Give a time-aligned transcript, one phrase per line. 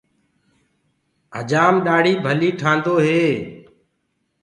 [1.35, 3.21] هجآم ڏآڙهي ڀلي ٺآندو هي۔